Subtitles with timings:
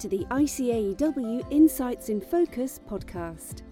[0.00, 3.62] To the ICAEW Insights in Focus podcast.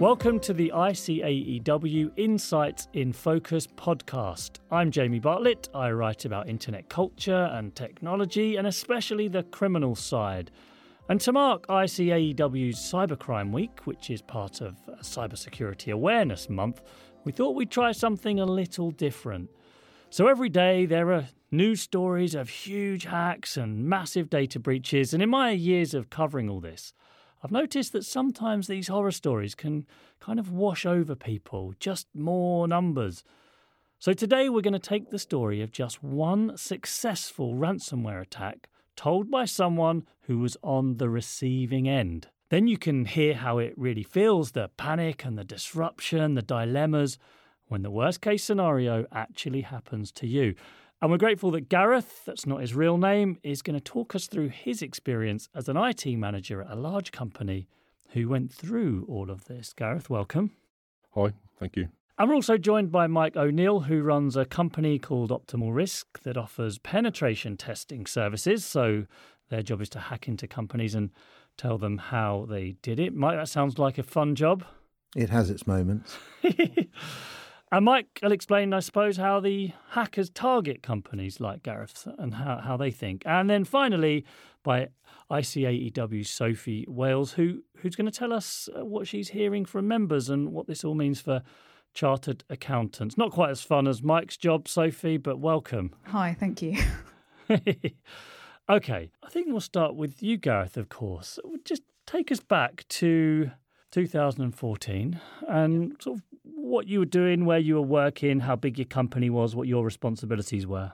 [0.00, 4.58] Welcome to the ICAEW Insights in Focus podcast.
[4.72, 5.68] I'm Jamie Bartlett.
[5.72, 10.50] I write about internet culture and technology, and especially the criminal side.
[11.08, 16.82] And to mark ICAEW's Cybercrime Week, which is part of Cybersecurity Awareness Month,
[17.22, 19.50] we thought we'd try something a little different.
[20.10, 25.22] So every day there are news stories of huge hacks and massive data breaches, and
[25.22, 26.94] in my years of covering all this,
[27.44, 29.86] I've noticed that sometimes these horror stories can
[30.18, 33.22] kind of wash over people, just more numbers.
[33.98, 39.30] So today we're going to take the story of just one successful ransomware attack told
[39.30, 42.28] by someone who was on the receiving end.
[42.48, 47.18] Then you can hear how it really feels the panic and the disruption, the dilemmas
[47.68, 50.54] when the worst case scenario actually happens to you.
[51.02, 54.28] And we're grateful that Gareth, that's not his real name, is going to talk us
[54.28, 57.66] through his experience as an IT manager at a large company
[58.10, 59.72] who went through all of this.
[59.72, 60.52] Gareth, welcome.
[61.16, 61.88] Hi, thank you.
[62.18, 66.36] And we're also joined by Mike O'Neill, who runs a company called Optimal Risk that
[66.36, 68.64] offers penetration testing services.
[68.64, 69.06] So
[69.50, 71.10] their job is to hack into companies and
[71.56, 73.12] tell them how they did it.
[73.12, 74.64] Mike, that sounds like a fun job.
[75.16, 76.16] It has its moments.
[77.72, 82.58] And Mike will explain, I suppose, how the hackers target companies like Gareth and how,
[82.58, 83.22] how they think.
[83.24, 84.26] And then finally,
[84.62, 84.88] by
[85.30, 90.28] ICAEW Sophie Wales, who who's going to tell us uh, what she's hearing from members
[90.28, 91.42] and what this all means for
[91.94, 93.16] chartered accountants.
[93.16, 95.94] Not quite as fun as Mike's job, Sophie, but welcome.
[96.08, 96.76] Hi, thank you.
[98.68, 101.38] okay, I think we'll start with you, Gareth, of course.
[101.64, 103.50] Just take us back to
[103.92, 106.22] 2014 and sort of
[106.62, 109.84] what you were doing, where you were working, how big your company was, what your
[109.84, 110.92] responsibilities were.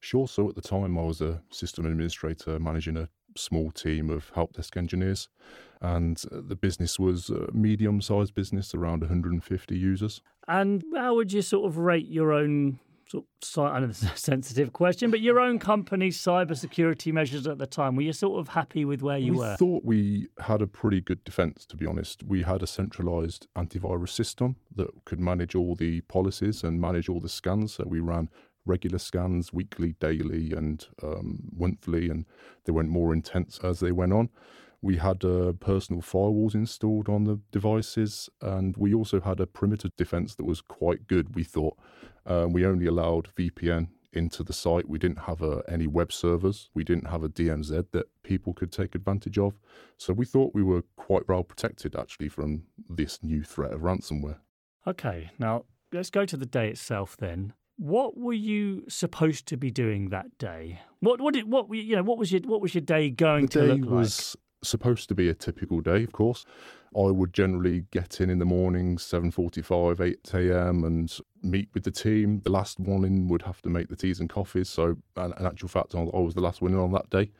[0.00, 0.28] Sure.
[0.28, 4.54] So at the time, I was a system administrator managing a small team of help
[4.54, 5.28] desk engineers,
[5.80, 10.20] and uh, the business was a medium sized business, around 150 users.
[10.46, 12.78] And how would you sort of rate your own
[13.10, 17.46] sort of, I know this is a sensitive question, but your own company's cybersecurity measures
[17.46, 19.50] at the time, were you sort of happy with where you we were?
[19.52, 22.22] We thought we had a pretty good defense, to be honest.
[22.22, 27.20] We had a centralized antivirus system that could manage all the policies and manage all
[27.20, 27.74] the scans.
[27.74, 28.28] So we ran
[28.66, 32.26] regular scans weekly, daily, and um, monthly, and
[32.64, 34.28] they went more intense as they went on.
[34.80, 39.88] We had uh, personal firewalls installed on the devices, and we also had a perimeter
[39.96, 41.76] defense that was quite good, we thought.
[42.26, 44.88] Um, we only allowed VPN into the site.
[44.88, 46.70] We didn't have uh, any web servers.
[46.74, 49.54] We didn't have a DMZ that people could take advantage of.
[49.96, 54.38] So we thought we were quite well protected actually from this new threat of ransomware.
[54.86, 57.52] Okay, now let's go to the day itself then.
[57.76, 60.80] What were you supposed to be doing that day?
[61.00, 63.52] What what did what you know what was your what was your day going the
[63.52, 64.10] to day look like?
[64.62, 66.44] Supposed to be a typical day, of course.
[66.96, 70.84] I would generally get in in the morning, 7.45, 8 a.m.
[70.84, 72.40] and meet with the team.
[72.44, 74.70] The last one in would have to make the teas and coffees.
[74.70, 77.30] So, in actual fact, I was the last one in on that day.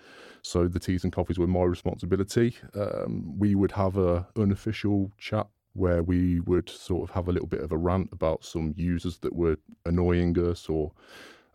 [0.42, 2.56] So the teas and coffees were my responsibility.
[2.74, 7.48] Um, we would have a unofficial chat where we would sort of have a little
[7.48, 9.56] bit of a rant about some users that were
[9.86, 10.92] annoying us or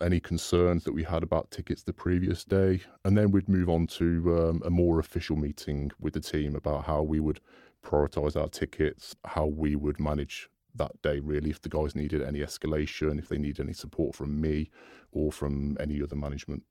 [0.01, 2.81] any concerns that we had about tickets the previous day.
[3.05, 6.85] And then we'd move on to um, a more official meeting with the team about
[6.85, 7.39] how we would
[7.83, 12.39] prioritize our tickets, how we would manage that day, really, if the guys needed any
[12.39, 14.69] escalation, if they need any support from me
[15.11, 16.63] or from any other management.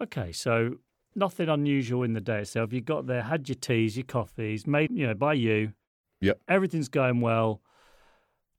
[0.00, 0.76] Okay, so
[1.14, 2.72] nothing unusual in the day itself.
[2.72, 5.72] You got there, had your teas, your coffees, made you know by you.
[6.20, 6.40] Yep.
[6.48, 7.62] Everything's going well.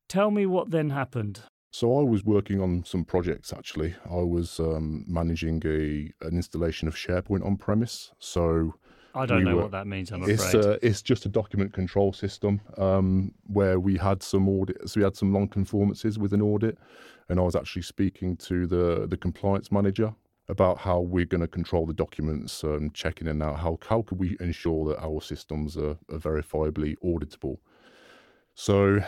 [0.09, 1.41] Tell me what then happened.
[1.71, 3.95] So I was working on some projects actually.
[4.09, 8.11] I was um, managing a an installation of SharePoint on premise.
[8.19, 8.75] So
[9.13, 10.11] I don't we know were, what that means.
[10.11, 10.65] I'm it's afraid.
[10.65, 14.95] uh, it's just a document control system um, where we had some audits.
[14.95, 16.77] We had some non-conformances with an audit,
[17.29, 20.13] and I was actually speaking to the the compliance manager
[20.49, 24.19] about how we're going to control the documents, um, checking in out how how could
[24.19, 27.57] we ensure that our systems are, are verifiably auditable.
[28.59, 29.01] So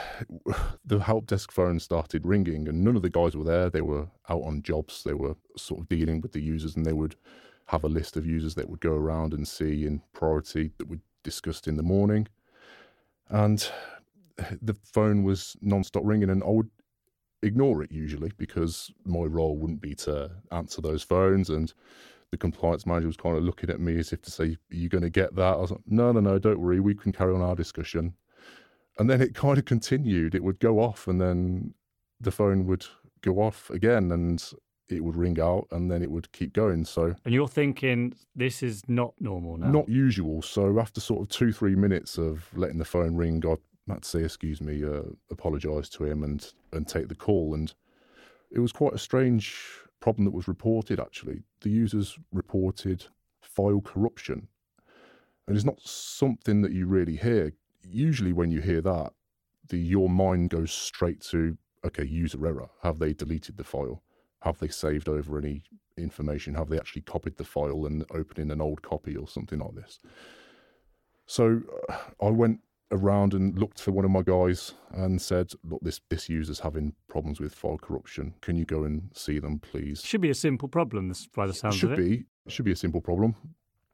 [0.86, 3.70] the help desk phone started ringing, and none of the guys were there.
[3.72, 5.04] They were out on jobs.
[5.04, 7.16] They were sort of dealing with the users, and they would
[7.66, 11.00] have a list of users that would go around and see in priority that we
[11.24, 12.28] discussed in the morning.
[13.30, 13.68] And
[14.62, 16.70] the phone was non-stop ringing, and I would
[17.42, 21.50] ignore it usually because my role wouldn't be to answer those phones.
[21.50, 21.74] And
[22.30, 24.90] the compliance manager was kind of looking at me as if to say, "Are you
[24.90, 26.80] going to get that?" I was like, "No, no, no, don't worry.
[26.80, 28.14] We can carry on our discussion."
[29.00, 30.36] And then it kind of continued.
[30.36, 31.74] It would go off, and then
[32.22, 32.86] the phone would
[33.22, 34.44] go off again, and
[34.92, 36.84] it would ring out and then it would keep going.
[36.86, 39.70] So And you're thinking this is not normal now.
[39.70, 40.42] not usual.
[40.42, 43.56] So after sort of two, three minutes of letting the phone ring, I
[43.92, 47.54] had to say, excuse me, uh, apologise to him and, and take the call.
[47.54, 47.74] And
[48.52, 49.56] it was quite a strange
[50.00, 51.44] problem that was reported, actually.
[51.62, 53.06] The users reported
[53.42, 54.48] file corruption.
[55.48, 57.54] And it's not something that you really hear.
[57.84, 59.14] Usually when you hear that,
[59.68, 62.70] the your mind goes straight to, okay, user error.
[62.84, 64.04] Have they deleted the file?
[64.42, 65.64] Have they saved over any
[65.98, 66.56] information?
[66.56, 69.76] Have they actually copied the file and opened in an old copy or something like
[69.76, 70.00] this?
[71.26, 72.62] So uh, I went
[72.92, 76.94] around and looked for one of my guys and said, "Look, this this user's having
[77.08, 78.34] problems with file corruption.
[78.42, 81.76] Can you go and see them, please?" Should be a simple problem by the sounds
[81.76, 82.02] should of it.
[82.02, 83.36] Should be should be a simple problem.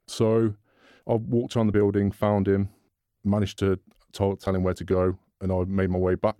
[0.06, 0.54] So
[1.06, 2.70] I walked around the building, found him,
[3.26, 3.78] managed to
[4.12, 6.36] tell, tell him where to go, and I made my way back.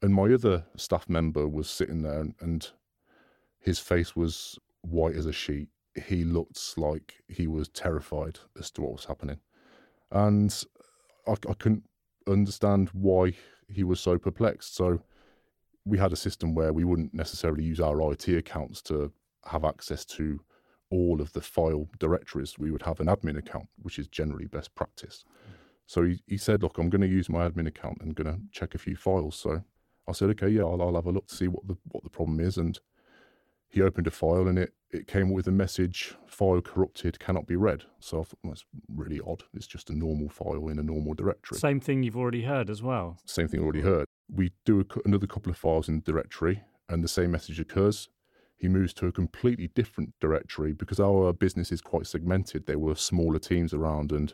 [0.00, 2.68] And my other staff member was sitting there, and, and
[3.60, 5.68] his face was white as a sheet.
[6.06, 9.38] He looked like he was terrified as to what was happening,
[10.10, 10.64] and
[11.26, 11.84] I, I couldn't
[12.26, 13.32] understand why
[13.68, 14.74] he was so perplexed.
[14.74, 15.02] So
[15.84, 19.12] we had a system where we wouldn't necessarily use our IT accounts to
[19.44, 20.40] have access to
[20.90, 22.58] all of the file directories.
[22.58, 25.24] We would have an admin account, which is generally best practice.
[25.92, 28.40] So he, he said, Look, I'm going to use my admin account and going to
[28.50, 29.36] check a few files.
[29.36, 29.62] So
[30.08, 32.08] I said, Okay, yeah, I'll, I'll have a look to see what the, what the
[32.08, 32.56] problem is.
[32.56, 32.80] And
[33.68, 37.56] he opened a file and it, it came with a message file corrupted, cannot be
[37.56, 37.84] read.
[38.00, 39.42] So I thought, well, that's really odd.
[39.52, 41.58] It's just a normal file in a normal directory.
[41.58, 43.18] Same thing you've already heard as well.
[43.26, 44.06] Same thing already heard.
[44.34, 48.08] We do a, another couple of files in the directory and the same message occurs.
[48.56, 52.64] He moves to a completely different directory because our business is quite segmented.
[52.64, 54.32] There were smaller teams around and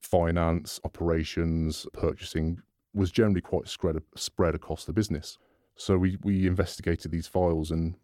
[0.00, 2.60] finance, operations, purchasing
[2.94, 5.38] was generally quite spread, spread across the business.
[5.76, 7.94] So we, we investigated these files and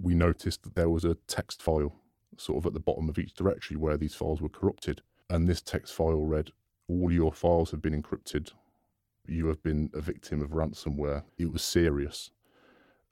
[0.00, 1.94] we noticed that there was a text file
[2.36, 5.02] sort of at the bottom of each directory where these files were corrupted.
[5.28, 6.50] And this text file read,
[6.88, 8.52] All your files have been encrypted.
[9.26, 11.24] You have been a victim of ransomware.
[11.38, 12.30] It was serious.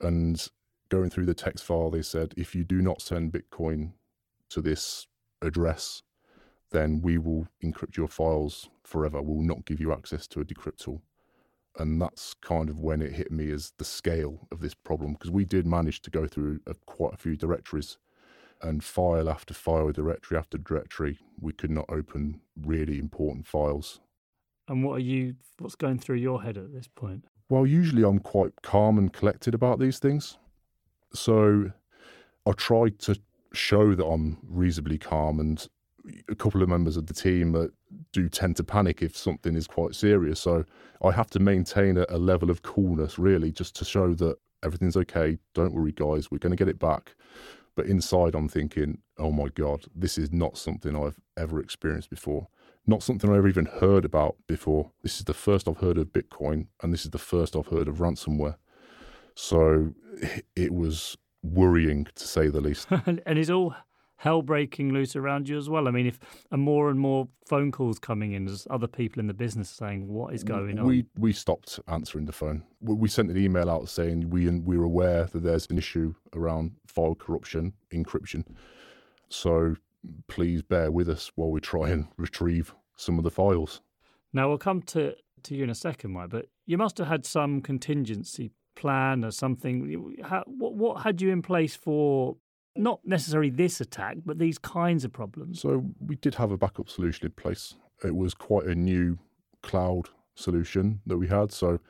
[0.01, 0.49] And
[0.89, 3.93] going through the text file, they said, If you do not send Bitcoin
[4.51, 5.07] to this
[5.43, 6.03] address,
[6.71, 9.23] then we will encrypt your files forever.
[9.23, 11.03] We will not give you access to a decrypt tool.
[11.79, 15.31] And that's kind of when it hit me as the scale of this problem, because
[15.31, 17.99] we did manage to go through a, quite a few directories
[18.61, 21.19] and file after file, directory after directory.
[21.41, 24.01] We could not open really important files.
[24.67, 25.37] And what are you?
[25.59, 27.25] What's going through your head at this point?
[27.49, 30.37] Well, usually I'm quite calm and collected about these things.
[31.15, 31.73] So
[32.45, 33.19] I tried to
[33.55, 35.67] show that I'm reasonably calm and
[36.29, 37.67] a couple of members of the team uh,
[38.13, 40.41] do tend to panic if something is quite serious.
[40.41, 40.65] So
[41.03, 44.97] I have to maintain a, a level of coolness, really, just to show that everything's
[44.97, 45.39] okay.
[45.55, 47.15] Don't worry, guys, we're going to get it back.
[47.77, 52.49] But inside, I'm thinking, oh my God, this is not something I've ever experienced before.
[52.87, 54.91] Not something I've ever even heard about before.
[55.03, 57.87] This is the first I've heard of Bitcoin, and this is the first I've heard
[57.87, 58.57] of ransomware.
[59.35, 59.95] So
[60.57, 62.89] it was worrying, to say the least.
[63.07, 63.77] and, is all
[64.19, 65.89] hell breaking loose around you as well?
[65.89, 66.19] I mean, if
[66.51, 70.07] and more and more phone calls coming in as other people in the business saying,
[70.07, 72.65] "What is going on?" We we stopped answering the phone.
[72.81, 76.73] We, we sent an email out saying we we're aware that there's an issue around
[76.87, 78.45] file corruption, encryption.
[79.29, 79.77] So
[80.27, 83.81] please bear with us while we try and retrieve some of the files.
[84.33, 86.31] Now we'll come to to you in a second, Mike.
[86.31, 90.17] But you must have had some contingency plan or something.
[90.25, 92.37] How, what what had you in place for
[92.79, 95.61] not necessarily this attack, but these kinds of problems?
[95.61, 97.75] So we did have a backup solution in place.
[98.05, 99.19] It was quite a new
[99.63, 101.53] cloud solution that we had.
[101.53, 101.81] So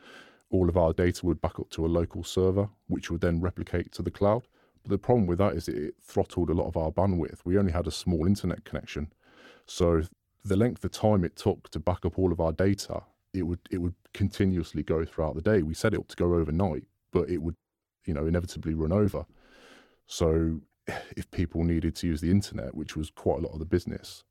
[0.50, 3.92] all of our data would back up to a local server, which would then replicate
[3.92, 4.46] to the cloud.
[4.82, 7.40] But the problem with that is it throttled a lot of our bandwidth.
[7.44, 9.12] We only had a small internet connection.
[9.66, 10.02] So
[10.44, 13.02] the length of time it took to back up all of our data,
[13.34, 15.62] it would it would continuously go throughout the day.
[15.62, 17.54] We set it up to go overnight, but it would,
[18.06, 19.26] you know, inevitably run over.
[20.06, 20.60] So
[21.16, 24.24] if people needed to use the internet, which was quite a lot of the business,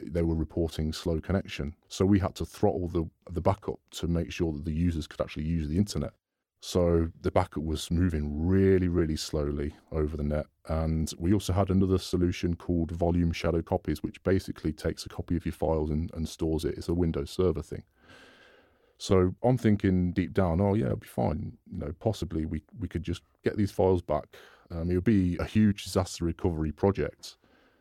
[0.00, 1.74] they were reporting slow connection.
[1.88, 5.20] So we had to throttle the the backup to make sure that the users could
[5.20, 6.12] actually use the internet.
[6.60, 10.46] So the backup was moving really, really slowly over the net.
[10.66, 15.36] And we also had another solution called Volume Shadow Copies, which basically takes a copy
[15.36, 16.76] of your files and, and stores it.
[16.76, 17.84] It's a Windows Server thing.
[18.98, 21.56] So I'm thinking deep down, oh yeah, it'll be fine.
[21.70, 24.26] You know, possibly we we could just get these files back.
[24.70, 27.36] Um, it would be a huge disaster recovery project,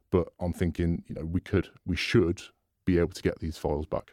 [0.10, 2.42] but I'm thinking, you know, we could, we should
[2.86, 4.12] be able to get these files back.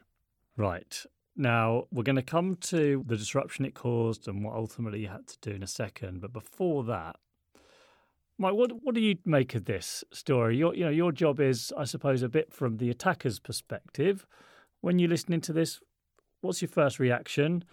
[0.56, 1.04] Right.
[1.36, 5.26] Now, we're going to come to the disruption it caused and what ultimately you had
[5.26, 6.20] to do in a second.
[6.20, 7.16] But before that,
[8.36, 10.56] Mike, what what do you make of this story?
[10.56, 14.26] Your you know your job is, I suppose, a bit from the attacker's perspective.
[14.80, 15.80] When you're listening to this,
[16.40, 17.64] what's your first reaction?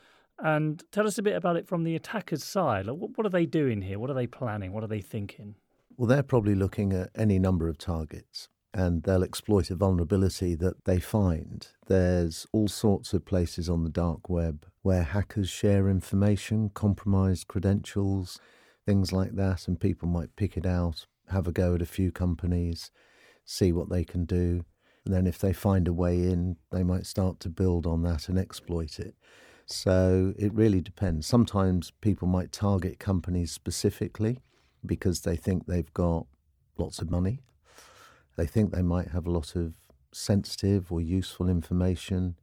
[0.44, 2.88] And tell us a bit about it from the attacker's side.
[2.88, 4.00] What are they doing here?
[4.00, 4.74] What are they planning?
[4.74, 5.56] What are they thinking?
[5.98, 10.86] Well, they're probably looking at any number of targets and they'll exploit a vulnerability that
[10.86, 11.68] they find.
[11.88, 18.40] There's all sorts of places on the dark web where hackers share information, compromised credentials,
[18.86, 22.12] things like that, and people might pick it out, have a go at a few
[22.12, 22.90] companies,
[23.46, 24.64] see what they can do.
[25.06, 28.30] And then if they find a way in, they might start to build on that
[28.30, 29.16] and exploit it.
[29.72, 31.26] So it really depends.
[31.26, 34.40] Sometimes people might target companies specifically
[34.86, 36.26] because they think they've got
[36.78, 37.40] lots of money.
[38.36, 39.74] They think they might have a lot of
[40.12, 42.36] sensitive or useful information,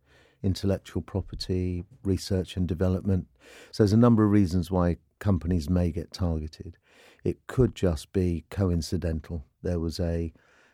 [0.42, 3.26] intellectual property, research and development.
[3.72, 6.78] So there's a number of reasons why companies may get targeted.
[7.24, 9.44] It could just be coincidental.
[9.62, 10.32] There was a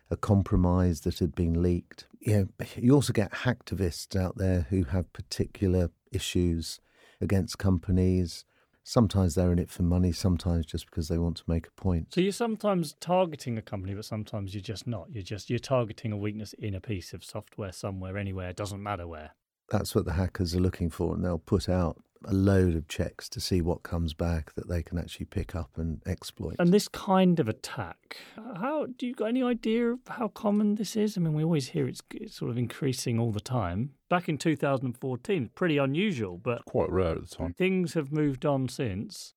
[0.09, 2.07] a compromise that had been leaked.
[2.19, 6.79] You know, you also get hacktivists out there who have particular issues
[7.21, 8.45] against companies.
[8.83, 12.13] Sometimes they're in it for money, sometimes just because they want to make a point.
[12.13, 15.07] So you're sometimes targeting a company, but sometimes you're just not.
[15.11, 18.53] You're just you're targeting a weakness in a piece of software somewhere, anywhere.
[18.53, 19.31] Doesn't matter where.
[19.71, 23.29] That's what the hackers are looking for, and they'll put out a load of checks
[23.29, 26.55] to see what comes back that they can actually pick up and exploit.
[26.59, 30.95] And this kind of attack, how do you got any idea of how common this
[30.95, 31.17] is?
[31.17, 33.91] I mean, we always hear it's, it's sort of increasing all the time.
[34.09, 37.53] Back in 2014, pretty unusual, but quite rare at the time.
[37.53, 39.33] Things have moved on since.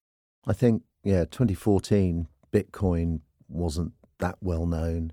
[0.46, 5.12] I think, yeah, 2014, Bitcoin wasn't that well known.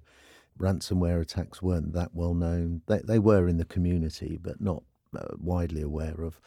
[0.60, 2.82] Ransomware attacks weren't that well known.
[2.88, 4.84] They, they were in the community, but not
[5.18, 6.40] uh, widely aware of.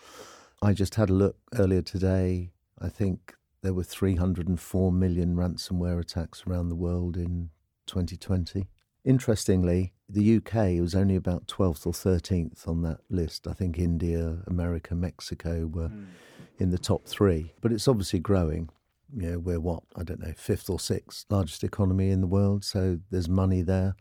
[0.60, 2.50] I just had a look earlier today.
[2.80, 7.50] I think there were 304 million ransomware attacks around the world in
[7.86, 8.68] 2020.
[9.04, 13.46] Interestingly, the UK was only about 12th or 13th on that list.
[13.46, 16.06] I think India, America, Mexico were mm.
[16.58, 18.68] in the top three, but it's obviously growing.
[19.16, 22.64] You know, we're what, I don't know, fifth or sixth largest economy in the world,
[22.64, 23.94] so there's money there.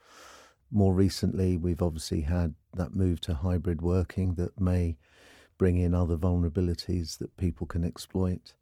[0.72, 4.98] More recently, we've obviously had that move to hybrid working that may
[5.58, 8.54] bring in other vulnerabilities that people can exploit.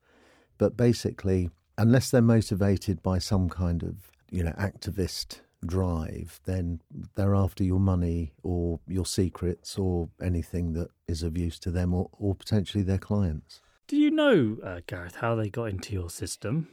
[0.58, 6.82] But basically, unless they're motivated by some kind of, you know, activist drive, then
[7.16, 11.94] they're after your money or your secrets or anything that is of use to them
[11.94, 13.62] or, or potentially their clients.
[13.88, 16.70] Do you know, uh, Gareth, how they got into your system?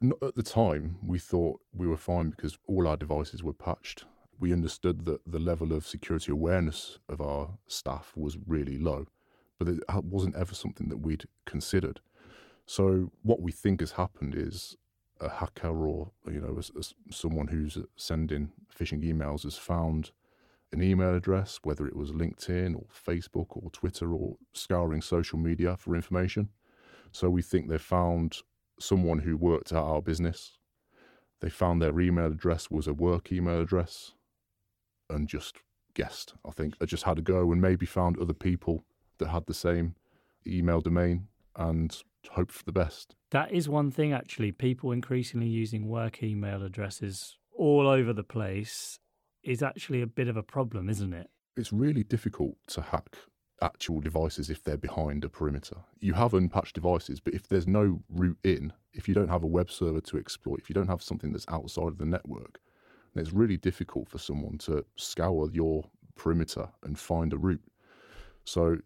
[0.00, 4.04] Not at the time, we thought we were fine because all our devices were patched.
[4.38, 9.06] We understood that the level of security awareness of our staff was really low
[9.58, 12.00] but it wasn't ever something that we'd considered.
[12.66, 14.76] So what we think has happened is
[15.20, 20.10] a hacker or you know a, a, someone who's sending phishing emails has found
[20.72, 25.76] an email address, whether it was LinkedIn or Facebook or Twitter or scouring social media
[25.76, 26.48] for information.
[27.12, 28.38] So we think they found
[28.78, 30.58] someone who worked at our business.
[31.40, 34.12] They found their email address was a work email address
[35.08, 35.56] and just
[35.94, 36.34] guessed.
[36.44, 38.84] I think they just had to go and maybe found other people
[39.18, 39.94] that had the same
[40.46, 43.14] email domain and hope for the best.
[43.30, 44.52] That is one thing, actually.
[44.52, 48.98] People increasingly using work email addresses all over the place
[49.42, 51.30] is actually a bit of a problem, isn't it?
[51.56, 53.16] It's really difficult to hack
[53.62, 55.76] actual devices if they're behind a perimeter.
[56.00, 59.48] You have unpatched devices, but if there's no route in, if you don't have a
[59.48, 62.60] web server to exploit, if you don't have something that's outside of the network,
[63.14, 65.84] then it's really difficult for someone to scour your
[66.16, 67.64] perimeter and find a route.
[68.44, 68.76] So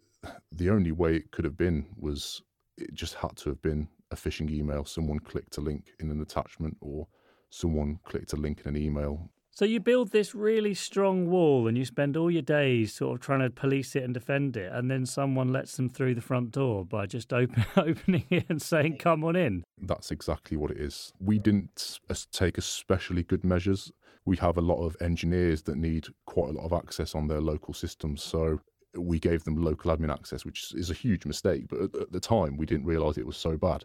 [0.52, 2.42] the only way it could have been was
[2.76, 4.84] it just had to have been a phishing email.
[4.84, 7.06] Someone clicked a link in an attachment, or
[7.50, 9.30] someone clicked a link in an email.
[9.52, 13.20] So you build this really strong wall, and you spend all your days sort of
[13.20, 16.52] trying to police it and defend it, and then someone lets them through the front
[16.52, 20.78] door by just open, opening it and saying, "Come on in." That's exactly what it
[20.78, 21.12] is.
[21.20, 23.92] We didn't uh, take especially good measures.
[24.24, 27.40] We have a lot of engineers that need quite a lot of access on their
[27.40, 28.60] local systems, so
[28.96, 31.68] we gave them local admin access, which is a huge mistake.
[31.68, 33.84] But at, at the time, we didn't realise it was so bad.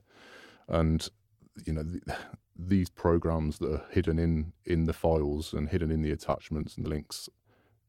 [0.68, 1.08] And
[1.66, 2.02] you know, the,
[2.58, 6.86] these programs that are hidden in in the files and hidden in the attachments and
[6.86, 7.30] the links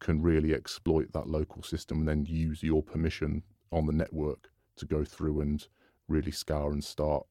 [0.01, 3.43] can really exploit that local system and then use your permission
[3.73, 5.69] on the network to go through and
[6.09, 7.27] really scour and start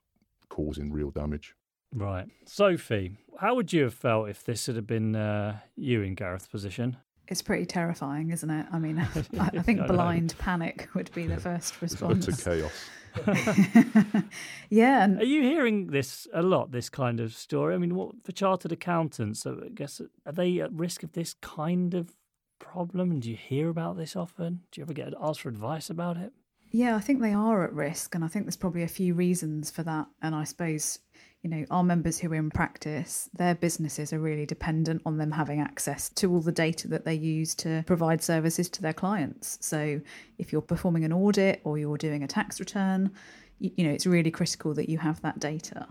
[0.50, 1.56] causing real damage.
[1.94, 2.28] Right.
[2.46, 6.98] Sophie, how would you have felt if this had been uh, you in Gareth's position?
[7.28, 8.66] It's pretty terrifying, isn't it?
[8.72, 9.00] I mean,
[9.40, 12.28] I, I think blind panic would be the first response.
[12.28, 12.90] Utter chaos.
[14.70, 15.04] yeah.
[15.04, 17.74] And Are you hearing this a lot, this kind of story?
[17.74, 21.94] I mean, what for chartered accountants, I guess, are they at risk of this kind
[21.94, 22.16] of
[22.60, 23.12] problem?
[23.12, 24.62] And do you hear about this often?
[24.72, 26.34] Do you ever get asked for advice about it?
[26.72, 29.72] Yeah, I think they are at risk, and I think there's probably a few reasons
[29.72, 30.08] for that.
[30.22, 31.00] And I suppose,
[31.46, 35.30] you know, our members who are in practice, their businesses are really dependent on them
[35.30, 39.60] having access to all the data that they use to provide services to their clients.
[39.62, 40.02] So
[40.40, 43.12] if you're performing an audit or you're doing a tax return,
[43.60, 45.88] you, you know, it's really critical that you have that data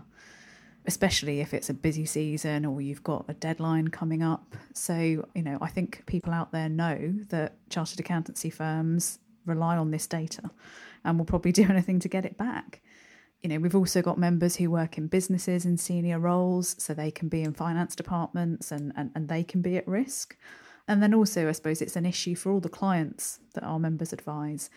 [0.87, 4.55] especially if it's a busy season or you've got a deadline coming up.
[4.75, 9.89] So, you know, I think people out there know that chartered accountancy firms rely on
[9.89, 10.51] this data
[11.03, 12.81] and will probably do anything to get it back.
[13.45, 17.11] You know, we've also got members who work in businesses in senior roles, so they
[17.11, 20.35] can be in finance departments and, and, and they can be at risk.
[20.87, 24.11] And then also, I suppose it's an issue for all the clients that our members
[24.11, 24.71] advise.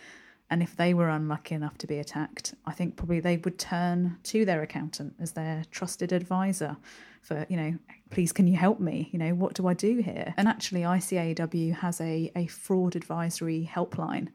[0.50, 4.18] And if they were unlucky enough to be attacked, I think probably they would turn
[4.24, 6.76] to their accountant as their trusted advisor
[7.22, 7.74] for, you know,
[8.10, 9.08] please can you help me?
[9.12, 10.34] You know, what do I do here?
[10.36, 14.28] And actually, ICAEW has a, a fraud advisory helpline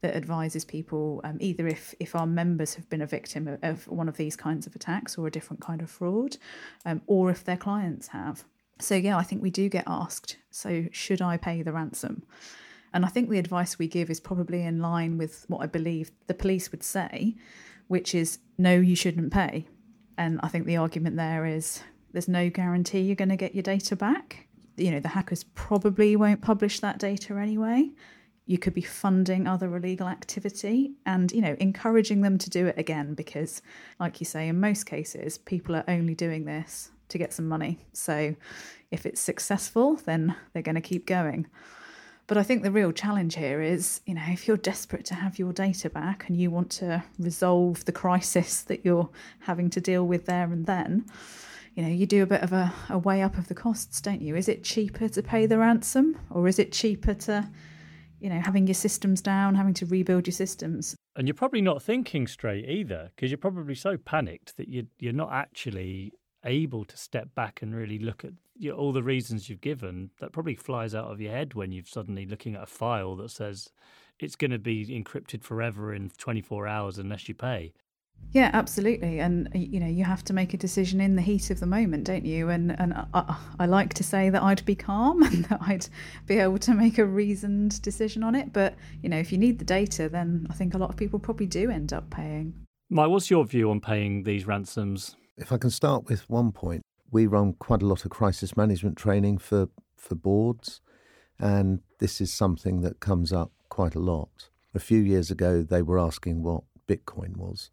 [0.00, 3.88] that advises people um, either if, if our members have been a victim of, of,
[3.88, 6.36] one of these kinds of attacks or a different kind of fraud,
[6.86, 8.44] um, or if their clients have.
[8.78, 12.22] So, yeah, I think we do get asked, so should I pay the ransom?
[12.92, 16.10] And I think the advice we give is probably in line with what I believe
[16.26, 17.36] the police would say,
[17.88, 19.66] which is no, you shouldn't pay.
[20.16, 23.62] And I think the argument there is there's no guarantee you're going to get your
[23.62, 24.48] data back.
[24.76, 27.90] You know, the hackers probably won't publish that data anyway.
[28.50, 32.76] You could be funding other illegal activity and, you know, encouraging them to do it
[32.76, 33.62] again because,
[34.00, 37.78] like you say, in most cases, people are only doing this to get some money.
[37.92, 38.34] So
[38.90, 41.46] if it's successful, then they're going to keep going.
[42.26, 45.38] But I think the real challenge here is, you know, if you're desperate to have
[45.38, 50.04] your data back and you want to resolve the crisis that you're having to deal
[50.08, 51.04] with there and then,
[51.76, 54.20] you know, you do a bit of a, a weigh up of the costs, don't
[54.20, 54.34] you?
[54.34, 57.48] Is it cheaper to pay the ransom or is it cheaper to,
[58.20, 60.96] you know, having your systems down, having to rebuild your systems?
[61.16, 65.12] And you're probably not thinking straight either because you're probably so panicked that you, you're
[65.12, 66.12] not actually
[66.44, 70.10] able to step back and really look at you know, all the reasons you've given,
[70.20, 73.30] that probably flies out of your head when you're suddenly looking at a file that
[73.30, 73.70] says
[74.18, 77.72] it's going to be encrypted forever in 24 hours unless you pay.
[78.32, 79.18] Yeah, absolutely.
[79.18, 82.04] And you know, you have to make a decision in the heat of the moment,
[82.04, 82.48] don't you?
[82.48, 85.88] And and I, I, like to say that I'd be calm and that I'd
[86.26, 88.52] be able to make a reasoned decision on it.
[88.52, 91.18] But you know, if you need the data, then I think a lot of people
[91.18, 92.54] probably do end up paying.
[92.88, 95.16] Mike, what's your view on paying these ransoms?
[95.36, 98.96] If I can start with one point, we run quite a lot of crisis management
[98.96, 100.80] training for, for boards,
[101.38, 104.50] and this is something that comes up quite a lot.
[104.74, 107.70] A few years ago, they were asking what Bitcoin was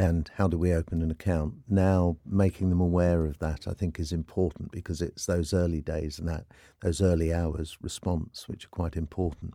[0.00, 1.52] and how do we open an account.
[1.68, 6.18] Now, making them aware of that, I think, is important because it's those early days
[6.18, 6.46] and that
[6.80, 9.52] those early hours response which are quite important.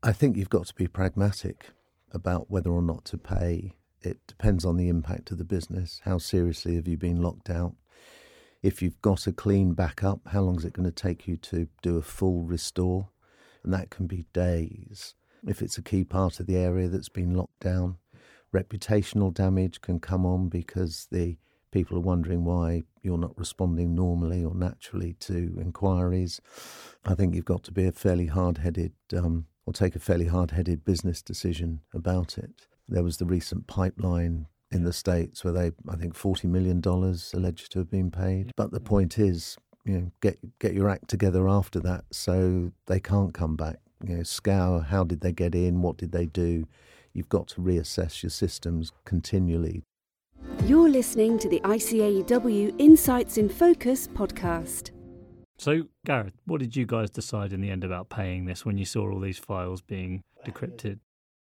[0.00, 1.70] I think you've got to be pragmatic
[2.12, 3.74] about whether or not to pay.
[4.00, 6.00] It depends on the impact of the business.
[6.04, 7.74] How seriously have you been locked out?
[8.62, 11.66] If you've got a clean backup, how long is it going to take you to
[11.82, 13.08] do a full restore?
[13.64, 15.16] And that can be days.
[15.44, 17.96] If it's a key part of the area that's been locked down,
[18.54, 21.36] reputational damage can come on because the
[21.70, 26.40] people are wondering why you're not responding normally or naturally to inquiries.
[27.04, 30.26] I think you've got to be a fairly hard headed um, or take a fairly
[30.26, 32.66] hard headed business decision about it.
[32.88, 37.72] There was the recent pipeline in the States where they, I think, $40 million alleged
[37.72, 38.52] to have been paid.
[38.56, 43.00] But the point is, you know, get, get your act together after that so they
[43.00, 43.78] can't come back.
[44.04, 46.66] You know, scour how did they get in, what did they do.
[47.12, 49.82] You've got to reassess your systems continually.
[50.64, 54.90] You're listening to the ICAEW Insights in Focus podcast.
[55.58, 58.84] So, Gareth, what did you guys decide in the end about paying this when you
[58.84, 61.00] saw all these files being decrypted?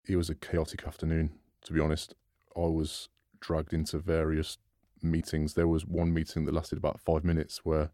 [0.08, 1.32] It was a chaotic afternoon,
[1.64, 2.14] to be honest.
[2.56, 3.08] I was
[3.40, 4.58] dragged into various
[5.02, 5.54] meetings.
[5.54, 7.90] There was one meeting that lasted about five minutes where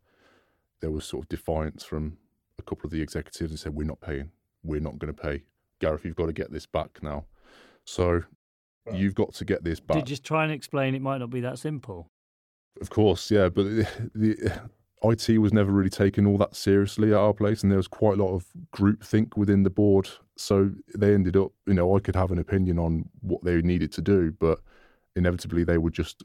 [0.81, 2.19] there was sort of defiance from
[2.59, 4.31] a couple of the executives and said, We're not paying.
[4.63, 5.43] We're not going to pay.
[5.81, 7.25] Gareth, you've got to get this back now.
[7.85, 8.23] So
[8.93, 9.97] you've got to get this back.
[9.97, 12.11] Did you just try and explain it might not be that simple?
[12.81, 13.49] Of course, yeah.
[13.49, 14.61] But the, the
[15.05, 18.19] IT was never really taken all that seriously at our place, and there was quite
[18.19, 20.09] a lot of groupthink within the board.
[20.37, 23.93] So they ended up, you know, I could have an opinion on what they needed
[23.93, 24.61] to do, but
[25.17, 26.23] inevitably they would just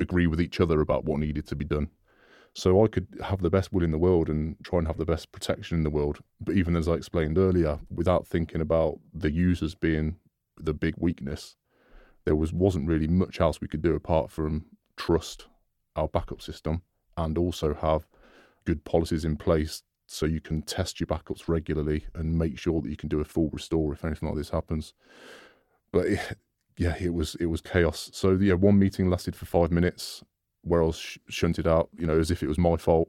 [0.00, 1.88] agree with each other about what needed to be done.
[2.56, 5.04] So I could have the best will in the world and try and have the
[5.04, 6.18] best protection in the world.
[6.40, 10.16] But even as I explained earlier, without thinking about the users being
[10.58, 11.56] the big weakness,
[12.24, 15.46] there was wasn't really much else we could do apart from trust
[15.96, 16.82] our backup system
[17.16, 18.06] and also have
[18.64, 22.90] good policies in place so you can test your backups regularly and make sure that
[22.90, 24.92] you can do a full restore if anything like this happens.
[25.92, 26.38] But it,
[26.76, 28.10] yeah, it was it was chaos.
[28.12, 30.22] So yeah, one meeting lasted for five minutes
[30.62, 33.08] where I was sh- shunted out, you know, as if it was my fault.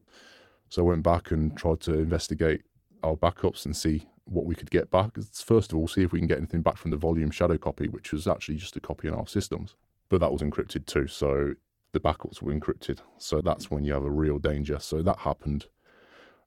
[0.69, 2.63] So I went back and tried to investigate
[3.03, 5.11] our backups and see what we could get back.
[5.33, 7.87] First of all, see if we can get anything back from the volume shadow copy,
[7.87, 9.75] which was actually just a copy in our systems.
[10.09, 11.07] But that was encrypted too.
[11.07, 11.53] So
[11.93, 12.99] the backups were encrypted.
[13.17, 14.79] So that's when you have a real danger.
[14.79, 15.67] So that happened.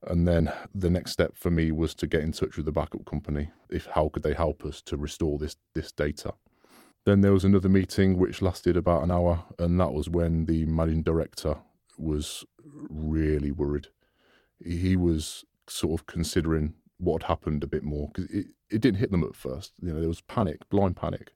[0.06, 3.04] And then the next step for me was to get in touch with the backup
[3.04, 3.50] company.
[3.68, 6.34] If how could they help us to restore this this data?
[7.04, 10.66] Then there was another meeting which lasted about an hour, and that was when the
[10.66, 11.56] managing director
[11.96, 13.88] was really worried.
[14.64, 18.98] He was sort of considering what had happened a bit more because it, it didn't
[18.98, 19.72] hit them at first.
[19.80, 21.32] You know, there was panic, blind panic,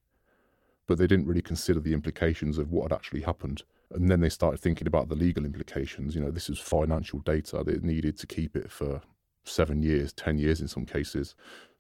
[0.87, 3.63] but they didn't really consider the implications of what had actually happened.
[3.91, 6.15] And then they started thinking about the legal implications.
[6.15, 7.63] You know, this is financial data.
[7.65, 9.03] They needed to keep it for
[9.45, 11.35] seven years, 10 years in some cases.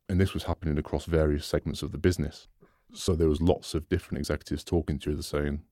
[0.08, 2.48] And this was happening across various segments of the business.
[2.92, 5.62] So there was lots of different executives talking to us saying,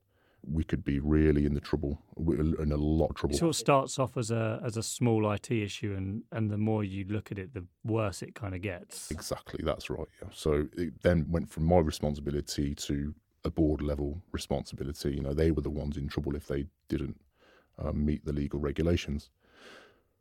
[0.43, 3.35] we could be really in the trouble, in a lot of trouble.
[3.35, 6.59] It sort of starts off as a as a small IT issue, and and the
[6.59, 9.11] more you look at it, the worse it kind of gets.
[9.11, 10.09] Exactly, that's right.
[10.23, 10.29] Yeah.
[10.33, 15.15] So it then went from my responsibility to a board level responsibility.
[15.15, 17.21] You know, they were the ones in trouble if they didn't
[17.79, 19.31] um, meet the legal regulations.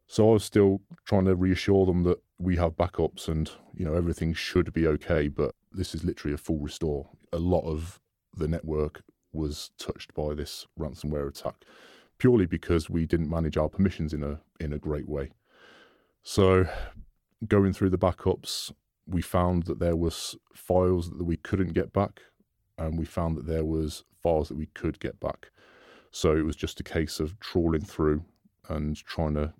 [0.07, 3.93] So I was still trying to reassure them that we have backups and you know
[3.93, 5.27] everything should be okay.
[5.27, 7.09] But this is literally a full restore.
[7.31, 7.99] A lot of
[8.35, 11.65] the network was touched by this ransomware attack
[12.19, 15.31] purely because we didn't manage our permissions in a in a great way.
[16.21, 16.67] So
[17.47, 18.71] going through the backups,
[19.07, 22.21] we found that there was files that we couldn't get back
[22.77, 25.49] and we found that there was files that we could get back.
[26.11, 28.23] So it was just a case of trawling through
[28.67, 29.53] and trying to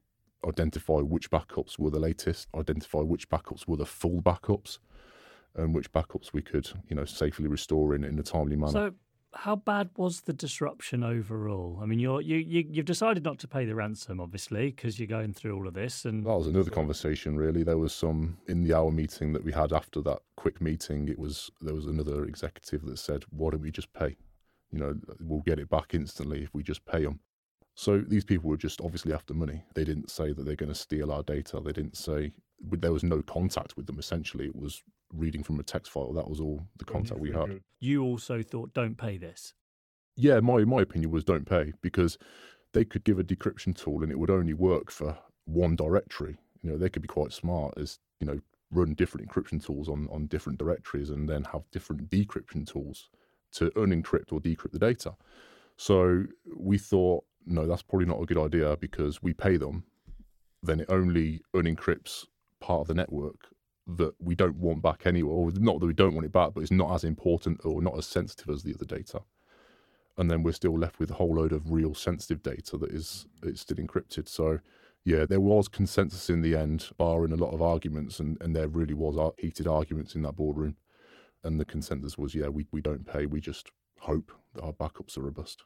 [0.47, 4.79] identify which backups were the latest, identify which backups were the full backups,
[5.55, 8.71] and which backups we could, you know, safely restore in, in a timely manner.
[8.71, 8.93] So
[9.33, 11.79] how bad was the disruption overall?
[11.81, 15.07] I mean, you're, you you you've decided not to pay the ransom, obviously, because you're
[15.07, 16.05] going through all of this.
[16.05, 17.37] And that was another conversation.
[17.37, 21.07] Really, there was some in the hour meeting that we had after that quick meeting.
[21.07, 24.15] It was there was another executive that said, "Why don't we just pay?
[24.71, 27.19] You know, we'll get it back instantly if we just pay them."
[27.75, 29.63] So these people were just obviously after money.
[29.75, 31.61] They didn't say that they're going to steal our data.
[31.63, 33.99] They didn't say there was no contact with them.
[33.99, 36.13] Essentially, it was reading from a text file.
[36.13, 37.61] That was all the contact we had.
[37.79, 39.53] You also thought, don't pay this.
[40.15, 42.17] Yeah, my my opinion was don't pay because
[42.73, 46.37] they could give a decryption tool and it would only work for one directory.
[46.61, 48.39] You know, they could be quite smart as you know
[48.71, 53.09] run different encryption tools on on different directories and then have different decryption tools
[53.51, 55.15] to unencrypt or decrypt the data.
[55.77, 59.85] So we thought, no, that's probably not a good idea because we pay them,
[60.61, 62.25] then it only unencrypts
[62.59, 63.47] part of the network
[63.97, 66.61] that we don't want back anyway, or not that we don't want it back, but
[66.61, 69.21] it's not as important or not as sensitive as the other data.
[70.17, 73.25] And then we're still left with a whole load of real sensitive data that is
[73.43, 74.27] it's still encrypted.
[74.27, 74.59] So
[75.05, 78.67] yeah, there was consensus in the end, barring a lot of arguments, and, and there
[78.67, 80.75] really was heated arguments in that boardroom.
[81.43, 85.17] And the consensus was, yeah, we, we don't pay, we just hope that our backups
[85.17, 85.63] are robust.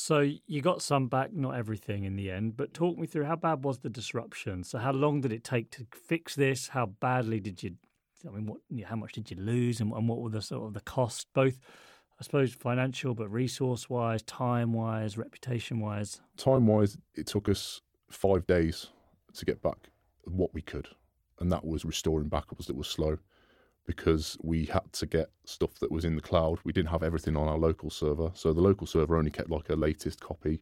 [0.00, 3.34] So you got some back, not everything in the end, but talk me through how
[3.34, 4.62] bad was the disruption?
[4.62, 6.68] So how long did it take to fix this?
[6.68, 7.74] How badly did you?
[8.24, 8.60] I mean, what?
[8.86, 11.58] How much did you lose, and, and what were the sort of the costs, both,
[12.20, 16.20] I suppose, financial, but resource wise, time wise, reputation wise.
[16.36, 18.86] Time wise, it took us five days
[19.34, 19.88] to get back
[20.22, 20.86] what we could,
[21.40, 23.18] and that was restoring backups that were slow
[23.88, 26.58] because we had to get stuff that was in the cloud.
[26.62, 28.30] We didn't have everything on our local server.
[28.34, 30.60] So the local server only kept like a latest copy,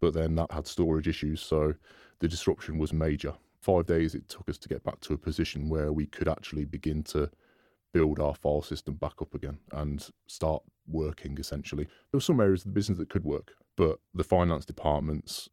[0.00, 1.40] but then that had storage issues.
[1.40, 1.74] So
[2.18, 3.32] the disruption was major.
[3.60, 6.64] Five days it took us to get back to a position where we could actually
[6.64, 7.30] begin to
[7.92, 11.84] build our file system back up again and start working essentially.
[11.84, 15.48] There were some areas of the business that could work, but the finance departments,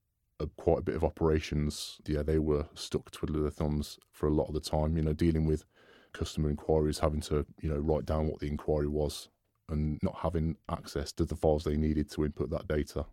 [0.57, 4.47] quite a bit of operations, yeah, they were stuck twiddling their thumbs for a lot
[4.47, 5.65] of the time, you know, dealing with
[6.13, 9.29] customer inquiries, having to you know write down what the inquiry was,
[9.69, 13.05] and not having access to the files they needed to input that data.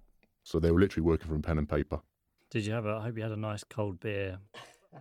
[0.45, 2.01] So they were literally working from pen and paper.
[2.51, 2.97] Did you have a?
[2.97, 4.39] I hope you had a nice cold beer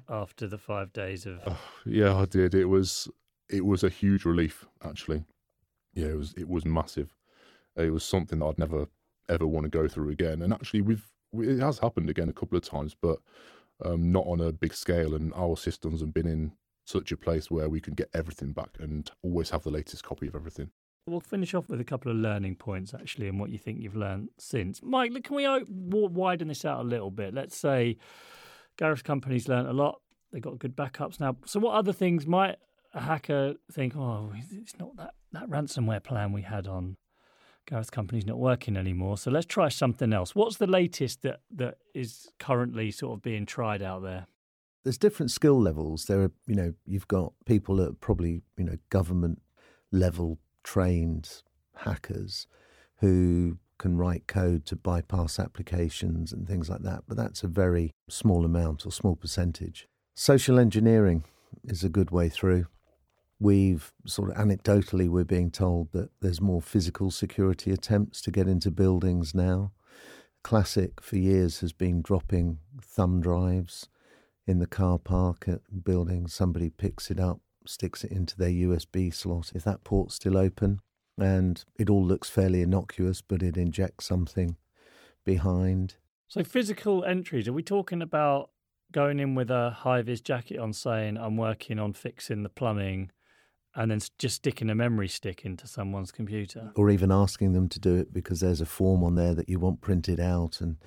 [0.09, 1.39] after the five days of.
[1.45, 1.55] Uh,
[1.85, 2.53] yeah, I did.
[2.53, 3.07] It was
[3.49, 5.23] it was a huge relief actually.
[5.93, 7.15] Yeah, it was it was massive.
[7.75, 8.87] It was something that I'd never
[9.29, 10.41] ever want to go through again.
[10.41, 13.19] And actually, we've it has happened again a couple of times, but
[13.83, 15.13] um, not on a big scale.
[15.13, 16.51] And our systems have been in
[16.87, 20.27] such a place where we can get everything back and always have the latest copy
[20.27, 20.69] of everything.
[21.05, 23.95] We'll finish off with a couple of learning points, actually, and what you think you've
[23.95, 24.81] learned since.
[24.83, 27.33] Mike, can we widen this out a little bit?
[27.33, 27.97] Let's say
[28.77, 30.01] Gareth's company's learned a lot.
[30.31, 31.37] They've got good backups now.
[31.45, 32.57] So, what other things might
[32.93, 36.97] a hacker think, oh, it's not that, that ransomware plan we had on
[37.69, 39.17] Gareth's company's not working anymore.
[39.17, 40.33] So let's try something else.
[40.35, 44.25] What's the latest that, that is currently sort of being tried out there?
[44.83, 46.05] There's different skill levels.
[46.05, 49.41] There are, you know, you've got people that are probably, you know, government
[49.91, 51.41] level trained
[51.75, 52.47] hackers
[52.99, 57.91] who can write code to bypass applications and things like that, but that's a very
[58.09, 59.87] small amount or small percentage.
[60.15, 61.23] Social engineering
[61.63, 62.65] is a good way through.
[63.39, 68.47] We've sort of anecdotally, we're being told that there's more physical security attempts to get
[68.47, 69.73] into buildings now.
[70.43, 73.89] Classic for years has been dropping thumb drives
[74.47, 76.33] in the car park at buildings.
[76.33, 79.51] Somebody picks it up, sticks it into their USB slot.
[79.53, 80.79] If that port's still open,
[81.19, 84.55] and it all looks fairly innocuous, but it injects something
[85.25, 85.95] behind.
[86.27, 88.51] So, physical entries, are we talking about
[88.91, 93.11] going in with a high vis jacket on saying, I'm working on fixing the plumbing
[93.75, 96.71] and then just sticking a memory stick into someone's computer.
[96.75, 99.59] Or even asking them to do it because there's a form on there that you
[99.59, 100.77] want printed out and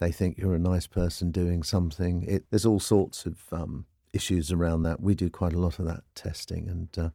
[0.00, 2.24] they think you're a nice person doing something.
[2.26, 5.00] It, there's all sorts of um, issues around that.
[5.00, 7.10] We do quite a lot of that testing, and uh,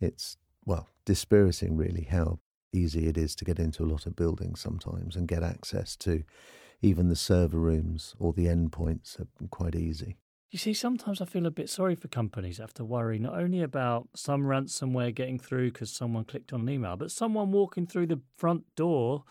[0.00, 2.38] it's, well, dispiriting really how
[2.72, 6.22] easy it is to get into a lot of buildings sometimes and get access to
[6.82, 10.16] even the server rooms or the endpoints are quite easy.
[10.50, 13.38] You see, sometimes I feel a bit sorry for companies that have to worry not
[13.38, 17.86] only about some ransomware getting through because someone clicked on an email, but someone walking
[17.86, 19.24] through the front door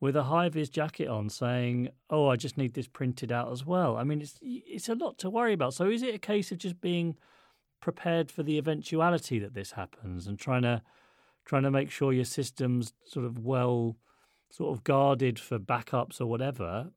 [0.00, 3.64] with a high vis jacket on saying, "Oh, I just need this printed out as
[3.64, 5.74] well." I mean, it's it's a lot to worry about.
[5.74, 7.16] So, is it a case of just being
[7.80, 10.82] prepared for the eventuality that this happens and trying to
[11.44, 13.96] trying to make sure your system's sort of well
[14.50, 16.90] sort of guarded for backups or whatever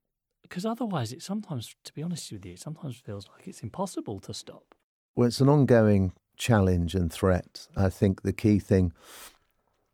[0.43, 4.19] because otherwise, it sometimes, to be honest with you, it sometimes feels like it's impossible
[4.19, 4.75] to stop.
[5.15, 7.67] Well, it's an ongoing challenge and threat.
[7.75, 8.91] I think the key thing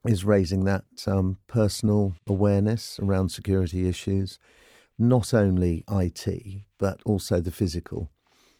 [0.05, 4.39] is raising that um, personal awareness around security issues,
[4.97, 8.09] not only IT, but also the physical.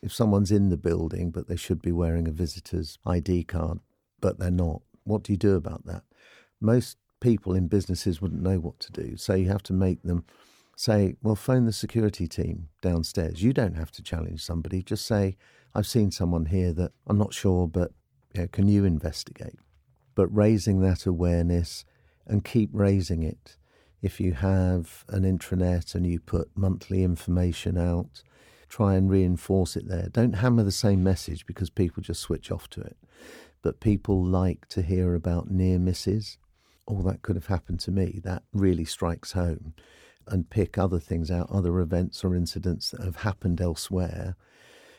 [0.02, 3.80] If someone's in the building, but they should be wearing a visitor's ID card,
[4.22, 6.04] but they're not, what do you do about that?
[6.62, 9.18] Most people in businesses wouldn't know what to do.
[9.18, 10.26] So you have to make them
[10.76, 13.44] say, well, phone the security team downstairs.
[13.44, 14.82] You don't have to challenge somebody.
[14.82, 15.36] Just say,
[15.76, 17.92] I've seen someone here that I'm not sure, but
[18.34, 19.60] you know, can you investigate?
[20.20, 21.86] But raising that awareness
[22.28, 23.56] and keep raising it.
[24.02, 28.22] If you have an intranet and you put monthly information out,
[28.68, 30.10] try and reinforce it there.
[30.12, 32.98] Don't hammer the same message because people just switch off to it.
[33.62, 36.38] But people like to hear about near misses.
[36.86, 38.20] Oh, that could have happened to me.
[38.22, 39.74] That really strikes home
[40.28, 44.36] and pick other things out, other events or incidents that have happened elsewhere.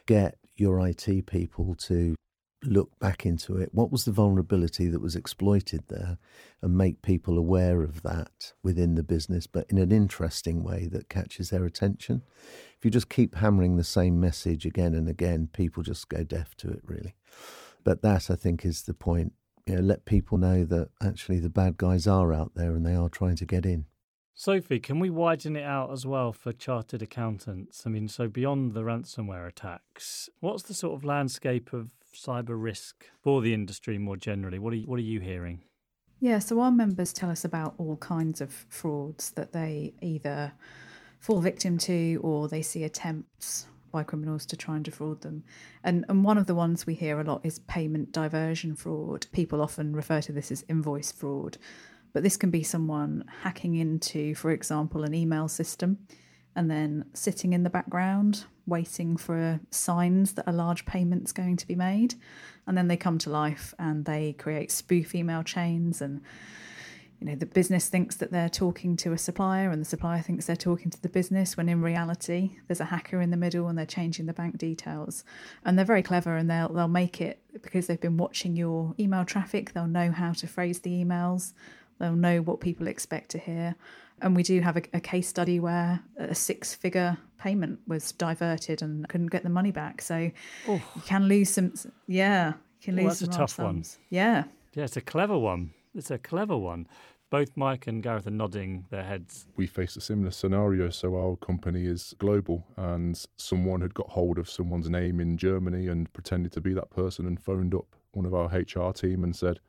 [0.07, 2.17] Get your IT people to
[2.62, 3.70] look back into it.
[3.73, 6.18] What was the vulnerability that was exploited there?
[6.62, 11.09] And make people aware of that within the business, but in an interesting way that
[11.09, 12.23] catches their attention.
[12.77, 16.55] If you just keep hammering the same message again and again, people just go deaf
[16.57, 17.14] to it, really.
[17.83, 19.33] But that, I think, is the point.
[19.66, 22.94] You know, let people know that actually the bad guys are out there and they
[22.94, 23.87] are trying to get in.
[24.35, 27.83] Sophie, can we widen it out as well for chartered accountants?
[27.85, 33.07] I mean, so beyond the ransomware attacks, what's the sort of landscape of cyber risk
[33.23, 34.59] for the industry more generally?
[34.59, 35.62] What are you, what are you hearing?
[36.20, 40.53] Yeah, so our members tell us about all kinds of frauds that they either
[41.18, 45.42] fall victim to or they see attempts by criminals to try and defraud them.
[45.83, 49.27] And and one of the ones we hear a lot is payment diversion fraud.
[49.33, 51.59] People often refer to this as invoice fraud.
[52.12, 55.99] But this can be someone hacking into, for example, an email system
[56.57, 61.67] and then sitting in the background waiting for signs that a large payment's going to
[61.67, 62.15] be made.
[62.67, 66.21] And then they come to life and they create spoof email chains and
[67.19, 70.47] you know the business thinks that they're talking to a supplier and the supplier thinks
[70.47, 73.77] they're talking to the business when in reality there's a hacker in the middle and
[73.77, 75.23] they're changing the bank details
[75.63, 79.27] and they're very clever and they'll they'll make it because they've been watching your email
[79.27, 81.53] traffic they'll know how to phrase the emails
[82.01, 83.77] They'll know what people expect to hear.
[84.23, 88.83] And we do have a, a case study where a six figure payment was diverted
[88.83, 90.03] and couldn't get the money back.
[90.03, 90.31] So
[90.67, 91.73] you can lose some,
[92.07, 92.49] yeah,
[92.81, 93.85] you can lose that's some a tough one.
[94.11, 94.45] Yeah.
[94.75, 95.73] Yeah, it's a clever one.
[95.95, 96.87] It's a clever one.
[97.31, 99.47] Both Mike and Gareth are nodding their heads.
[99.57, 100.91] We face a similar scenario.
[100.91, 105.87] So, our company is global, and someone had got hold of someone's name in Germany
[105.87, 109.35] and pretended to be that person and phoned up one of our HR team and
[109.35, 109.61] said,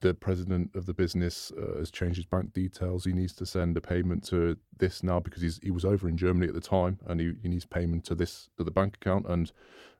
[0.00, 3.04] the president of the business uh, has changed his bank details.
[3.04, 6.46] He needs to send a payment to this now because he was over in Germany
[6.46, 9.26] at the time, and he, he needs payment to this to the bank account.
[9.28, 9.50] And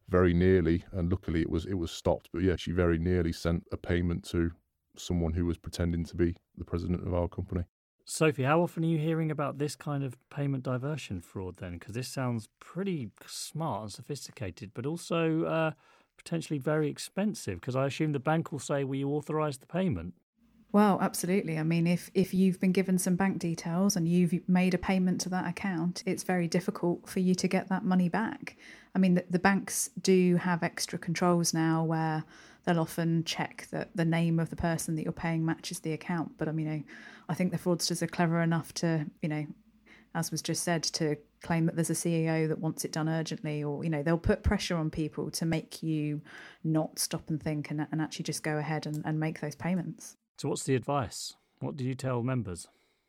[0.09, 2.29] very nearly, and luckily it was it was stopped.
[2.33, 4.53] But yeah, she very nearly sent a payment to
[4.97, 7.65] someone who was pretending to be the president of our company.
[8.05, 11.75] Sophie, how often are you hearing about this kind of payment diversion fraud then?
[11.75, 15.71] Because this sounds pretty smart and sophisticated, but also uh,
[16.19, 17.61] potentially very expensive.
[17.61, 20.15] Because I assume the bank will say, "Will you authorise the payment?"
[20.71, 21.59] Well, absolutely.
[21.59, 25.21] I mean, if if you've been given some bank details and you've made a payment
[25.23, 28.57] to that account, it's very difficult for you to get that money back.
[28.95, 32.25] I mean, the, the banks do have extra controls now where
[32.65, 36.37] they'll often check that the name of the person that you're paying matches the account.
[36.37, 36.83] But I mean, you know,
[37.31, 39.47] I think the fraudsters are clever enough to, you know,
[40.15, 43.63] as was just said, to claim that there's a CEO that wants it done urgently,
[43.63, 46.21] or you know, they'll put pressure on people to make you
[46.65, 50.17] not stop and think and, and actually just go ahead and, and make those payments.
[50.37, 51.35] So, what's the advice?
[51.61, 52.69] What do you tell members?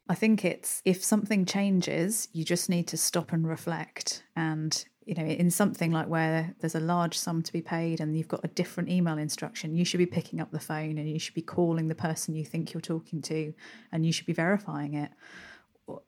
[0.10, 4.24] I think it's if something changes, you just need to stop and reflect.
[4.36, 8.18] And, you know, in something like where there's a large sum to be paid and
[8.18, 11.20] you've got a different email instruction, you should be picking up the phone and you
[11.20, 13.54] should be calling the person you think you're talking to
[13.92, 15.12] and you should be verifying it.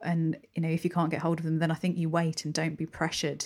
[0.02, 2.46] And, you know, if you can't get hold of them, then I think you wait
[2.46, 3.46] and don't be pressured.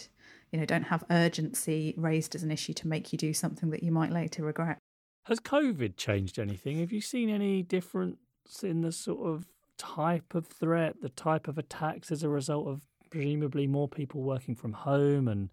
[0.51, 3.83] You know, don't have urgency raised as an issue to make you do something that
[3.83, 4.77] you might later regret.
[5.23, 6.79] Has COVID changed anything?
[6.79, 8.17] Have you seen any difference
[8.61, 9.45] in the sort of
[9.77, 14.55] type of threat, the type of attacks as a result of presumably more people working
[14.55, 15.49] from home and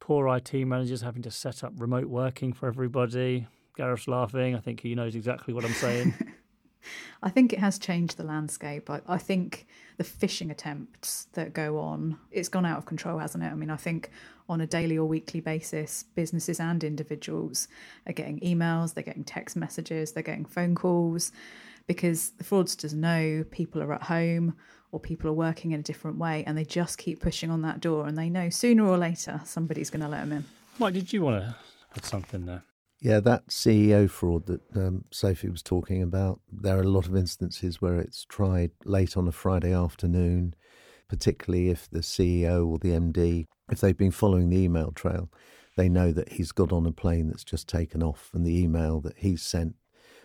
[0.00, 3.46] poor IT managers having to set up remote working for everybody?
[3.76, 4.56] Gareth's laughing.
[4.56, 6.14] I think he knows exactly what I'm saying.
[7.22, 8.88] I think it has changed the landscape.
[8.90, 13.44] I, I, think the phishing attempts that go on, it's gone out of control, hasn't
[13.44, 13.48] it?
[13.48, 14.10] I mean, I think
[14.48, 17.68] on a daily or weekly basis, businesses and individuals
[18.06, 21.32] are getting emails, they're getting text messages, they're getting phone calls
[21.86, 24.54] because the fraudsters know people are at home
[24.92, 27.80] or people are working in a different way and they just keep pushing on that
[27.80, 30.44] door and they know sooner or later somebody's going to let them in.
[30.78, 31.56] Mike, did you want to
[31.92, 32.62] put something there?
[33.00, 37.14] Yeah, that CEO fraud that um, Sophie was talking about, there are a lot of
[37.14, 40.54] instances where it's tried late on a Friday afternoon,
[41.08, 45.30] particularly if the CEO or the MD, if they've been following the email trail,
[45.76, 49.00] they know that he's got on a plane that's just taken off and the email
[49.00, 49.76] that he's sent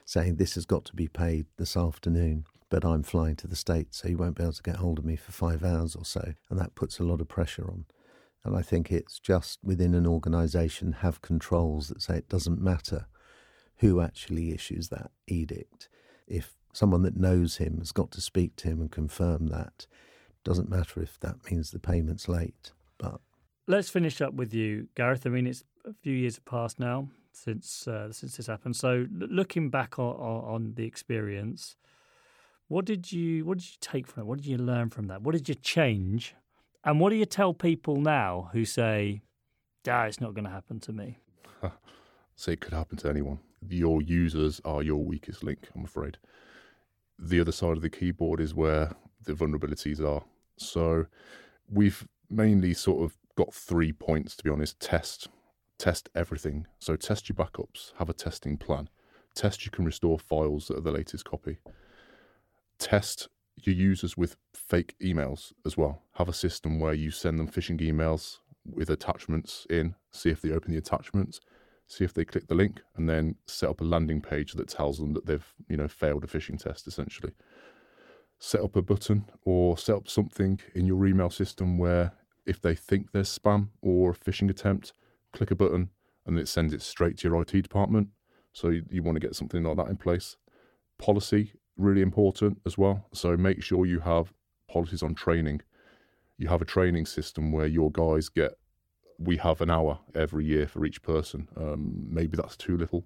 [0.05, 3.97] saying this has got to be paid this afternoon, but I'm flying to the States,
[4.01, 6.33] so you won't be able to get hold of me for five hours or so.
[6.49, 7.85] And that puts a lot of pressure on.
[8.45, 13.07] And I think it's just within an organisation have controls that say it doesn't matter
[13.77, 15.89] who actually issues that edict.
[16.27, 19.87] If someone that knows him has got to speak to him and confirm that,
[20.43, 22.71] doesn't matter if that means the payment's late.
[22.97, 23.21] But
[23.67, 25.25] let's finish up with you, Gareth.
[25.25, 28.75] I mean, it's a few years have passed now since uh, since this happened.
[28.75, 31.75] So, looking back on, on the experience,
[32.67, 34.25] what did you what did you take from it?
[34.25, 35.21] What did you learn from that?
[35.21, 36.35] What did you change
[36.83, 39.21] and what do you tell people now who say,
[39.87, 41.17] "Ah, it's not going to happen to me"?
[42.35, 43.39] so it could happen to anyone.
[43.67, 45.69] Your users are your weakest link.
[45.75, 46.17] I'm afraid.
[47.17, 50.23] The other side of the keyboard is where the vulnerabilities are.
[50.57, 51.05] So
[51.69, 54.79] we've mainly sort of got three points to be honest.
[54.79, 55.27] Test,
[55.77, 56.67] test everything.
[56.79, 57.93] So test your backups.
[57.97, 58.89] Have a testing plan.
[59.35, 61.57] Test you can restore files that are the latest copy.
[62.77, 63.29] Test
[63.61, 66.01] your users with fake emails as well.
[66.13, 70.51] Have a system where you send them phishing emails with attachments in, see if they
[70.51, 71.39] open the attachments,
[71.87, 74.97] see if they click the link, and then set up a landing page that tells
[74.97, 77.33] them that they've, you know, failed a phishing test essentially.
[78.39, 82.13] Set up a button or set up something in your email system where
[82.45, 84.93] if they think there's spam or a phishing attempt,
[85.31, 85.89] click a button
[86.25, 88.09] and it sends it straight to your IT department.
[88.51, 90.37] So you, you want to get something like that in place.
[90.97, 93.05] Policy really important as well.
[93.13, 94.33] So make sure you have
[94.69, 95.61] policies on training.
[96.37, 98.57] You have a training system where your guys get.
[99.19, 101.47] We have an hour every year for each person.
[101.55, 103.05] Um, maybe that's too little,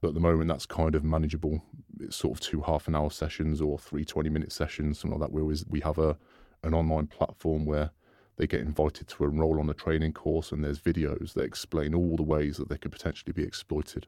[0.00, 1.62] but at the moment that's kind of manageable.
[2.00, 5.28] It's sort of two half an hour sessions or three 20 minute sessions, something like
[5.28, 5.34] that.
[5.34, 6.16] We always we have a
[6.62, 7.90] an online platform where
[8.36, 12.16] they get invited to enroll on a training course, and there's videos that explain all
[12.16, 14.06] the ways that they could potentially be exploited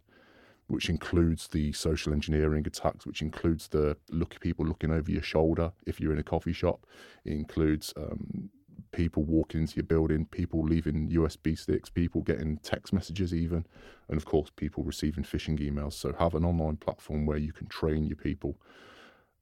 [0.68, 5.72] which includes the social engineering attacks, which includes the look people looking over your shoulder
[5.86, 6.86] if you're in a coffee shop.
[7.24, 8.50] It includes um,
[8.92, 13.64] people walking into your building, people leaving USB sticks, people getting text messages, even,
[14.08, 15.92] and of course, people receiving phishing emails.
[15.92, 18.58] So, have an online platform where you can train your people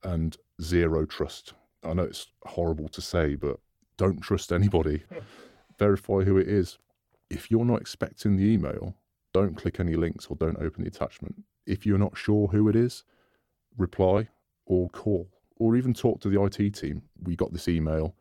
[0.03, 1.55] and zero trust.
[1.83, 3.59] I know it's horrible to say, but
[3.97, 5.05] don't trust anybody.
[5.79, 6.79] Verify who it is.
[7.31, 8.95] If you're not expecting the email,
[9.35, 11.35] don't click any links or don't open the attachment.
[11.67, 13.05] If you're not sure who it is,
[13.77, 14.29] reply
[14.65, 17.03] or call or even talk to the IT team.
[17.23, 18.15] We got this email.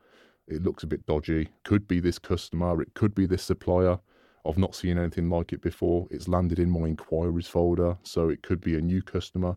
[0.48, 1.50] It looks a bit dodgy.
[1.64, 2.82] Could be this customer.
[2.82, 4.00] It could be this supplier.
[4.46, 6.08] I've not seen anything like it before.
[6.12, 9.56] It's landed in my inquiries folder, so it could be a new customer.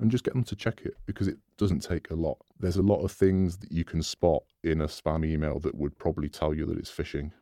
[0.00, 2.38] And just get them to check it because it doesn't take a lot.
[2.60, 5.98] There's a lot of things that you can spot in a spam email that would
[5.98, 7.32] probably tell you that it's phishing.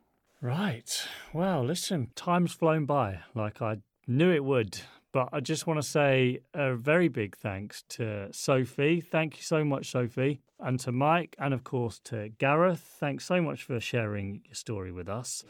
[0.41, 1.07] Right.
[1.33, 3.77] Well, listen, time's flown by like I
[4.07, 4.79] knew it would.
[5.13, 9.01] But I just want to say a very big thanks to Sophie.
[9.01, 10.41] Thank you so much, Sophie.
[10.59, 12.97] And to Mike, and of course to Gareth.
[12.99, 15.43] Thanks so much for sharing your story with us.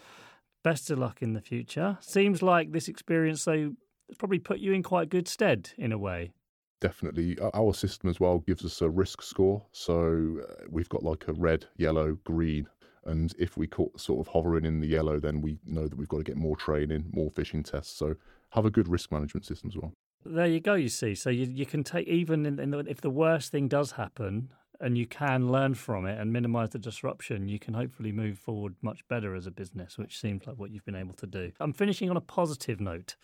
[0.64, 1.98] Best of luck in the future.
[2.02, 3.74] Seems like this experience, though,
[4.08, 6.32] has probably put you in quite good stead in a way.
[6.80, 7.38] Definitely.
[7.54, 9.66] Our system as well gives us a risk score.
[9.72, 12.68] So uh, we've got like a red, yellow, green.
[13.08, 16.08] And if we caught sort of hovering in the yellow, then we know that we've
[16.08, 17.97] got to get more training, more phishing tests.
[17.97, 18.16] So
[18.51, 19.93] have a good risk management system as well.
[20.26, 20.74] There you go.
[20.74, 23.68] You see, so you you can take even in, in the, if the worst thing
[23.68, 28.12] does happen, and you can learn from it and minimize the disruption, you can hopefully
[28.12, 31.28] move forward much better as a business, which seems like what you've been able to
[31.28, 31.51] do.
[31.60, 33.16] I'm finishing on a positive note.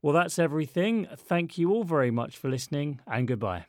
[0.00, 1.06] Well, that's everything.
[1.16, 3.66] Thank you all very much for listening, and goodbye.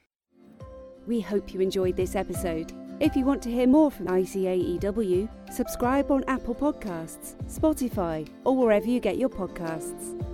[1.06, 2.72] We hope you enjoyed this episode.
[3.00, 8.86] If you want to hear more from ICAEW, subscribe on Apple Podcasts, Spotify, or wherever
[8.86, 10.33] you get your podcasts.